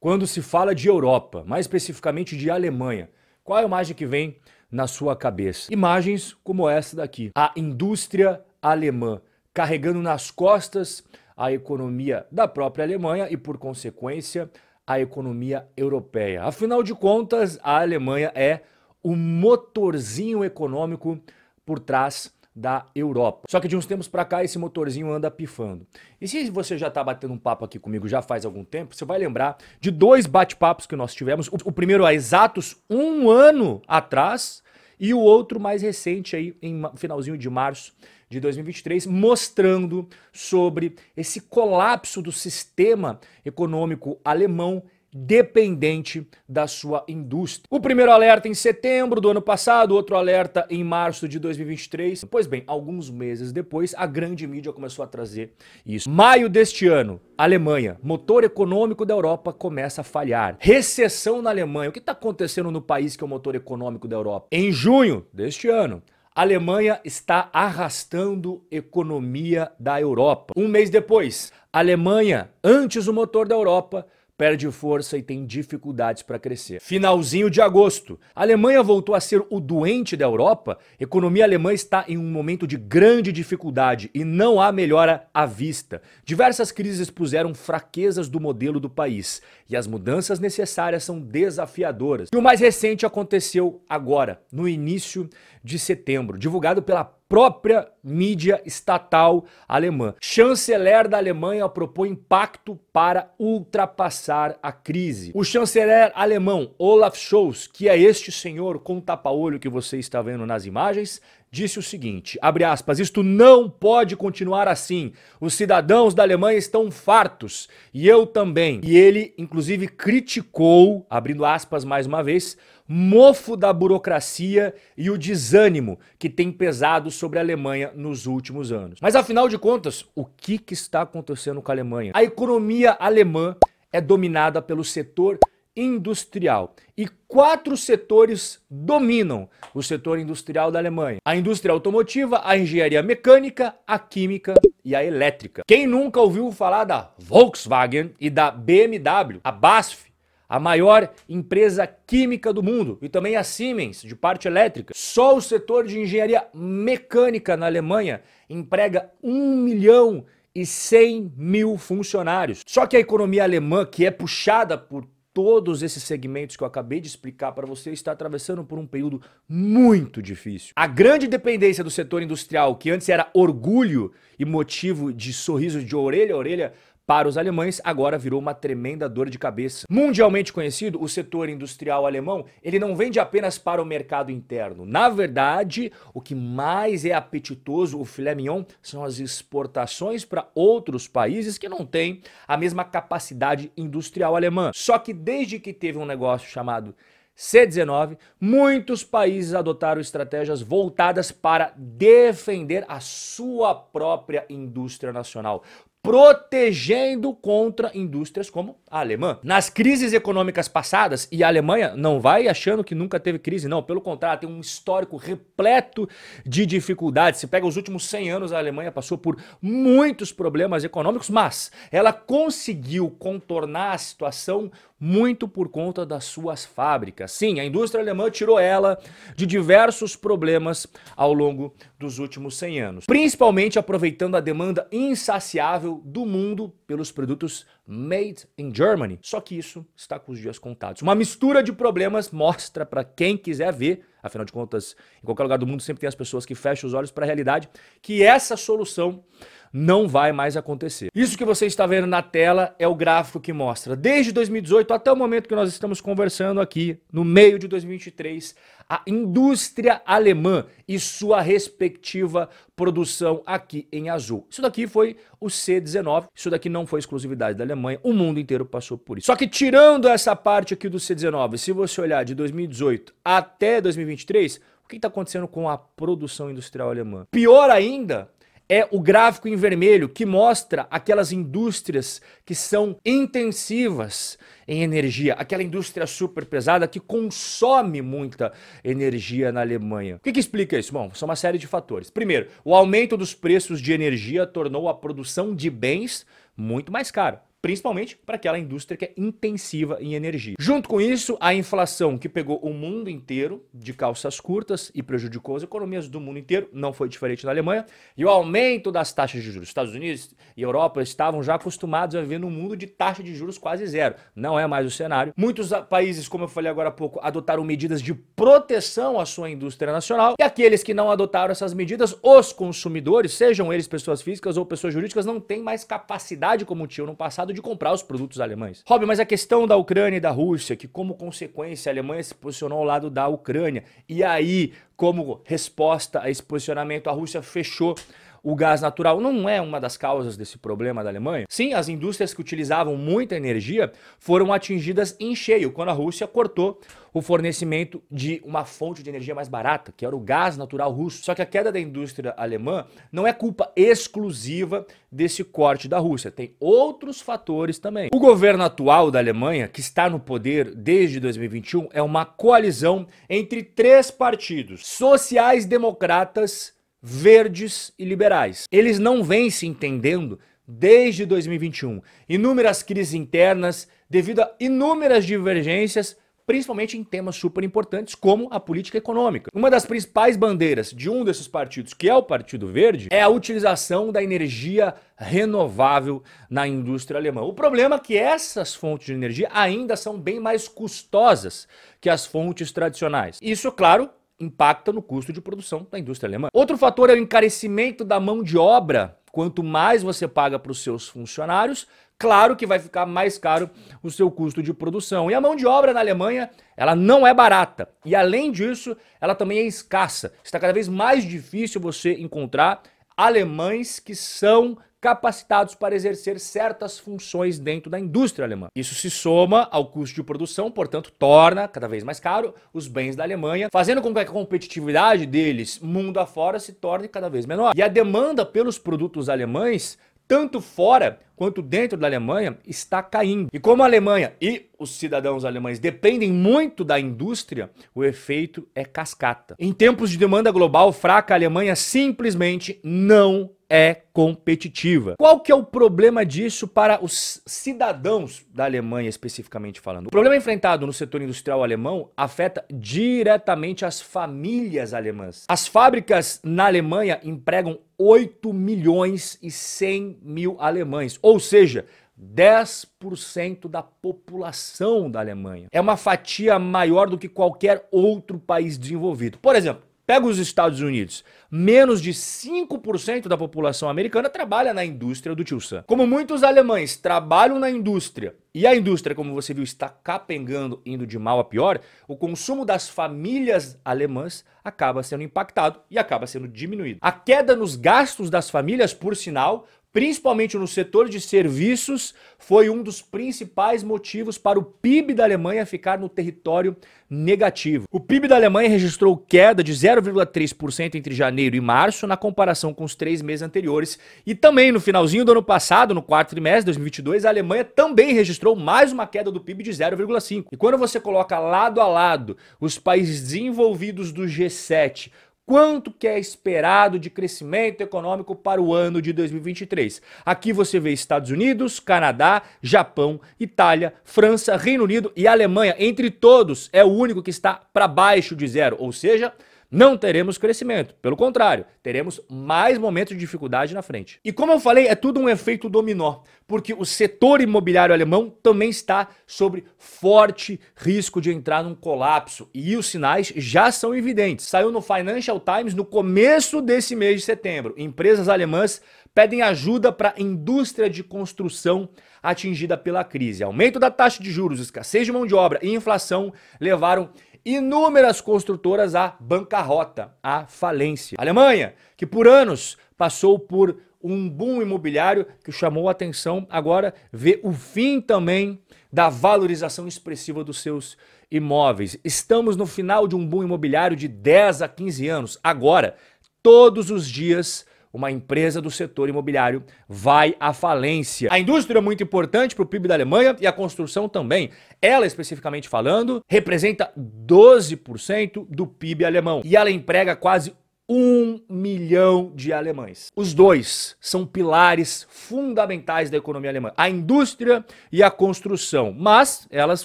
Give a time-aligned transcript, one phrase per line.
[0.00, 3.10] Quando se fala de Europa, mais especificamente de Alemanha,
[3.44, 4.38] qual é a imagem que vem
[4.72, 5.70] na sua cabeça?
[5.70, 7.30] Imagens como essa daqui.
[7.34, 9.20] A indústria alemã
[9.52, 11.04] carregando nas costas
[11.36, 14.50] a economia da própria Alemanha e, por consequência,
[14.86, 16.44] a economia europeia.
[16.44, 18.60] Afinal de contas, a Alemanha é
[19.02, 21.20] o motorzinho econômico
[21.62, 23.46] por trás da Europa.
[23.48, 25.86] Só que de uns tempos para cá esse motorzinho anda pifando.
[26.20, 29.04] E se você já está batendo um papo aqui comigo já faz algum tempo, você
[29.04, 31.48] vai lembrar de dois bate-papos que nós tivemos.
[31.64, 34.62] O primeiro há exatos um ano atrás
[34.98, 37.92] e o outro mais recente aí em finalzinho de março
[38.28, 47.66] de 2023, mostrando sobre esse colapso do sistema econômico alemão dependente da sua indústria.
[47.70, 52.24] O primeiro alerta em setembro do ano passado, outro alerta em março de 2023.
[52.24, 55.52] Pois bem, alguns meses depois, a grande mídia começou a trazer
[55.84, 56.08] isso.
[56.08, 60.56] Maio deste ano, Alemanha, motor econômico da Europa começa a falhar.
[60.58, 61.90] Recessão na Alemanha.
[61.90, 64.46] O que está acontecendo no país que é o motor econômico da Europa?
[64.52, 66.02] Em junho deste ano,
[66.34, 70.54] a Alemanha está arrastando economia da Europa.
[70.56, 74.06] Um mês depois, Alemanha, antes o motor da Europa,
[74.40, 76.80] perde força e tem dificuldades para crescer.
[76.80, 80.78] Finalzinho de agosto, a Alemanha voltou a ser o doente da Europa.
[80.98, 86.00] Economia alemã está em um momento de grande dificuldade e não há melhora à vista.
[86.24, 92.30] Diversas crises expuseram fraquezas do modelo do país e as mudanças necessárias são desafiadoras.
[92.32, 95.28] E o mais recente aconteceu agora, no início
[95.62, 100.16] de setembro, divulgado pela própria mídia estatal alemã.
[100.20, 105.30] Chanceler da Alemanha propõe pacto para ultrapassar a crise.
[105.32, 110.44] O chanceler alemão Olaf Scholz, que é este senhor com tapa-olho que você está vendo
[110.44, 111.20] nas imagens,
[111.50, 115.12] disse o seguinte, abre aspas, isto não pode continuar assim.
[115.40, 118.80] Os cidadãos da Alemanha estão fartos e eu também.
[118.84, 122.56] E ele, inclusive, criticou, abrindo aspas mais uma vez,
[122.86, 129.00] mofo da burocracia e o desânimo que tem pesado sobre a Alemanha nos últimos anos.
[129.00, 132.12] Mas afinal de contas, o que, que está acontecendo com a Alemanha?
[132.14, 133.56] A economia alemã
[133.92, 135.38] é dominada pelo setor
[135.76, 136.74] industrial.
[136.96, 143.74] E quatro setores dominam o setor industrial da Alemanha: a indústria automotiva, a engenharia mecânica,
[143.86, 144.54] a química
[144.84, 145.62] e a elétrica.
[145.66, 150.10] Quem nunca ouviu falar da Volkswagen e da BMW, a BASF,
[150.48, 154.92] a maior empresa química do mundo, e também a Siemens, de parte elétrica.
[154.96, 162.62] Só o setor de engenharia mecânica na Alemanha emprega 1 milhão e 100 mil funcionários.
[162.66, 167.00] Só que a economia alemã, que é puxada por todos esses segmentos que eu acabei
[167.00, 170.72] de explicar para você está atravessando por um período muito difícil.
[170.74, 175.94] A grande dependência do setor industrial, que antes era orgulho e motivo de sorriso de
[175.94, 176.72] orelha a orelha
[177.10, 179.84] para os alemães, agora virou uma tremenda dor de cabeça.
[179.90, 184.86] Mundialmente conhecido, o setor industrial alemão, ele não vende apenas para o mercado interno.
[184.86, 191.08] Na verdade, o que mais é apetitoso, o filé mignon, são as exportações para outros
[191.08, 194.70] países que não têm a mesma capacidade industrial alemã.
[194.72, 196.94] Só que desde que teve um negócio chamado
[197.36, 205.64] C19, muitos países adotaram estratégias voltadas para defender a sua própria indústria nacional
[206.02, 209.38] protegendo contra indústrias como a alemã.
[209.42, 213.82] Nas crises econômicas passadas, e a Alemanha não vai achando que nunca teve crise, não,
[213.82, 216.08] pelo contrário, tem um histórico repleto
[216.44, 217.40] de dificuldades.
[217.40, 222.12] Se pega os últimos 100 anos, a Alemanha passou por muitos problemas econômicos, mas ela
[222.12, 227.32] conseguiu contornar a situação muito por conta das suas fábricas.
[227.32, 228.98] Sim, a indústria alemã tirou ela
[229.34, 230.86] de diversos problemas
[231.16, 237.66] ao longo dos últimos 100 anos, principalmente aproveitando a demanda insaciável do mundo pelos produtos
[237.86, 239.18] made in Germany.
[239.22, 241.02] Só que isso está com os dias contados.
[241.02, 245.58] Uma mistura de problemas mostra para quem quiser ver, afinal de contas, em qualquer lugar
[245.58, 247.68] do mundo sempre tem as pessoas que fecham os olhos para a realidade,
[248.02, 249.24] que essa solução
[249.72, 251.08] não vai mais acontecer.
[251.14, 255.12] Isso que você está vendo na tela é o gráfico que mostra desde 2018 até
[255.12, 258.54] o momento que nós estamos conversando aqui, no meio de 2023,
[258.88, 264.44] a indústria alemã e sua respectiva produção aqui em azul.
[264.50, 268.64] Isso daqui foi o C19, isso daqui não foi exclusividade da Alemanha, o mundo inteiro
[268.64, 269.26] passou por isso.
[269.26, 274.60] Só que tirando essa parte aqui do C19, se você olhar de 2018 até 2023,
[274.84, 277.26] o que está acontecendo com a produção industrial alemã?
[277.30, 278.28] Pior ainda,
[278.70, 284.38] é o gráfico em vermelho que mostra aquelas indústrias que são intensivas
[284.68, 288.52] em energia, aquela indústria super pesada que consome muita
[288.84, 290.16] energia na Alemanha.
[290.16, 290.92] O que, que explica isso?
[290.92, 292.10] Bom, são uma série de fatores.
[292.10, 296.24] Primeiro, o aumento dos preços de energia tornou a produção de bens
[296.56, 297.42] muito mais cara.
[297.62, 300.54] Principalmente para aquela indústria que é intensiva em energia.
[300.58, 305.56] Junto com isso, a inflação que pegou o mundo inteiro de calças curtas e prejudicou
[305.56, 307.84] as economias do mundo inteiro, não foi diferente na Alemanha,
[308.16, 309.68] e o aumento das taxas de juros.
[309.68, 313.58] Estados Unidos e Europa estavam já acostumados a viver num mundo de taxa de juros
[313.58, 314.14] quase zero.
[314.34, 315.32] Não é mais o cenário.
[315.36, 319.92] Muitos países, como eu falei agora há pouco, adotaram medidas de proteção à sua indústria
[319.92, 324.64] nacional, e aqueles que não adotaram essas medidas, os consumidores, sejam eles pessoas físicas ou
[324.64, 328.82] pessoas jurídicas, não têm mais capacidade como tinham no passado de comprar os produtos alemães.
[328.86, 332.34] Rob, mas a questão da Ucrânia e da Rússia, que como consequência a Alemanha se
[332.34, 337.94] posicionou ao lado da Ucrânia, e aí, como resposta a esse posicionamento, a Rússia fechou
[338.42, 341.46] o gás natural não é uma das causas desse problema da Alemanha?
[341.48, 346.80] Sim, as indústrias que utilizavam muita energia foram atingidas em cheio quando a Rússia cortou
[347.12, 351.24] o fornecimento de uma fonte de energia mais barata, que era o gás natural russo.
[351.24, 356.30] Só que a queda da indústria alemã não é culpa exclusiva desse corte da Rússia,
[356.30, 358.10] tem outros fatores também.
[358.12, 363.62] O governo atual da Alemanha, que está no poder desde 2021, é uma coalizão entre
[363.62, 366.72] três partidos: sociais-democratas,
[367.02, 368.64] verdes e liberais.
[368.70, 372.00] Eles não vêm se entendendo desde 2021.
[372.28, 376.16] Inúmeras crises internas devido a inúmeras divergências
[376.50, 379.48] principalmente em temas super importantes como a política econômica.
[379.54, 383.28] Uma das principais bandeiras de um desses partidos, que é o Partido Verde, é a
[383.28, 387.42] utilização da energia renovável na indústria alemã.
[387.42, 391.68] O problema é que essas fontes de energia ainda são bem mais custosas
[392.00, 393.38] que as fontes tradicionais.
[393.40, 396.48] Isso, claro, impacta no custo de produção da indústria alemã.
[396.52, 399.18] Outro fator é o encarecimento da mão de obra.
[399.30, 401.86] Quanto mais você paga para os seus funcionários,
[402.18, 403.70] claro que vai ficar mais caro
[404.02, 405.30] o seu custo de produção.
[405.30, 407.88] E a mão de obra na Alemanha, ela não é barata.
[408.04, 410.32] E além disso, ela também é escassa.
[410.42, 412.82] Está cada vez mais difícil você encontrar
[413.16, 418.68] alemães que são capacitados para exercer certas funções dentro da indústria alemã.
[418.76, 423.16] Isso se soma ao custo de produção, portanto, torna cada vez mais caro os bens
[423.16, 427.72] da Alemanha, fazendo com que a competitividade deles mundo afora se torne cada vez menor.
[427.76, 429.98] E a demanda pelos produtos alemães
[430.30, 433.48] tanto fora quanto dentro da Alemanha, está caindo.
[433.52, 438.84] E como a Alemanha e os cidadãos alemães dependem muito da indústria, o efeito é
[438.84, 439.56] cascata.
[439.58, 445.14] Em tempos de demanda global fraca, a Alemanha simplesmente não é competitiva.
[445.16, 450.08] Qual que é o problema disso para os cidadãos da Alemanha especificamente falando?
[450.08, 455.44] O problema enfrentado no setor industrial alemão afeta diretamente as famílias alemãs.
[455.48, 461.86] As fábricas na Alemanha empregam 8 milhões e 100 mil alemães, ou seja,
[462.20, 465.68] 10% da população da Alemanha.
[465.72, 469.38] É uma fatia maior do que qualquer outro país desenvolvido.
[469.38, 471.24] Por exemplo, Pega os Estados Unidos.
[471.48, 475.84] Menos de 5% da população americana trabalha na indústria do tio Sam.
[475.86, 481.06] Como muitos alemães trabalham na indústria e a indústria, como você viu, está capengando, indo
[481.06, 481.78] de mal a pior,
[482.08, 486.98] o consumo das famílias alemãs acaba sendo impactado e acaba sendo diminuído.
[487.00, 492.82] A queda nos gastos das famílias, por sinal, principalmente no setor de serviços, foi um
[492.82, 496.76] dos principais motivos para o PIB da Alemanha ficar no território
[497.08, 497.86] negativo.
[497.90, 502.84] O PIB da Alemanha registrou queda de 0,3% entre janeiro e março, na comparação com
[502.84, 503.98] os três meses anteriores.
[504.24, 508.14] E também no finalzinho do ano passado, no quarto trimestre de 2022, a Alemanha também
[508.14, 510.46] registrou mais uma queda do PIB de 0,5%.
[510.52, 515.10] E quando você coloca lado a lado os países desenvolvidos do G7
[515.50, 520.00] quanto que é esperado de crescimento econômico para o ano de 2023.
[520.24, 525.74] Aqui você vê Estados Unidos, Canadá, Japão, Itália, França, Reino Unido e Alemanha.
[525.76, 529.32] Entre todos, é o único que está para baixo de zero, ou seja,
[529.70, 530.94] não teremos crescimento.
[531.00, 534.18] Pelo contrário, teremos mais momentos de dificuldade na frente.
[534.24, 538.68] E como eu falei, é tudo um efeito dominó, porque o setor imobiliário alemão também
[538.68, 544.46] está sob forte risco de entrar num colapso e os sinais já são evidentes.
[544.46, 547.74] Saiu no Financial Times no começo desse mês de setembro.
[547.76, 548.82] Empresas alemãs
[549.14, 551.88] pedem ajuda para a indústria de construção
[552.22, 553.42] atingida pela crise.
[553.42, 557.10] Aumento da taxa de juros, escassez de mão de obra e inflação levaram
[557.44, 561.16] inúmeras construtoras à bancarrota, à falência.
[561.18, 566.94] A Alemanha, que por anos passou por um boom imobiliário que chamou a atenção, agora
[567.12, 568.60] vê o fim também
[568.92, 570.96] da valorização expressiva dos seus
[571.30, 571.98] imóveis.
[572.02, 575.38] Estamos no final de um boom imobiliário de 10 a 15 anos.
[575.42, 575.96] Agora,
[576.42, 581.28] todos os dias, uma empresa do setor imobiliário vai à falência.
[581.32, 584.50] A indústria é muito importante para o PIB da Alemanha e a construção também.
[584.80, 590.52] Ela, especificamente falando, representa 12% do PIB alemão e ela emprega quase
[590.92, 593.12] um milhão de alemães.
[593.14, 598.92] Os dois são pilares fundamentais da economia alemã, a indústria e a construção.
[598.92, 599.84] Mas elas,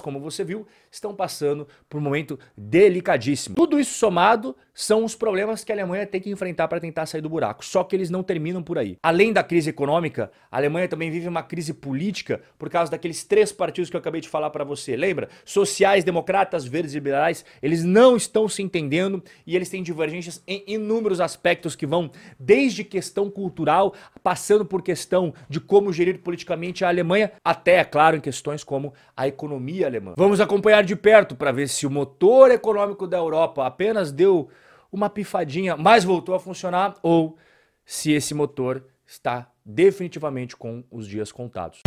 [0.00, 3.54] como você viu, estão passando por um momento delicadíssimo.
[3.54, 7.22] Tudo isso somado são os problemas que a Alemanha tem que enfrentar para tentar sair
[7.22, 7.64] do buraco.
[7.64, 8.98] Só que eles não terminam por aí.
[9.02, 13.52] Além da crise econômica, a Alemanha também vive uma crise política por causa daqueles três
[13.52, 14.96] partidos que eu acabei de falar para você.
[14.96, 15.28] Lembra?
[15.44, 20.62] Sociais, democratas, verdes e liberais, eles não estão se entendendo e eles têm divergências em
[20.66, 26.88] inúmeros aspectos que vão desde questão cultural, passando por questão de como gerir politicamente a
[26.88, 30.14] Alemanha, até, é claro, em questões como a economia alemã.
[30.16, 34.48] Vamos acompanhar de perto para ver se o motor econômico da Europa apenas deu
[34.90, 37.36] uma pifadinha, mas voltou a funcionar ou
[37.84, 41.82] se esse motor está definitivamente com os dias contados.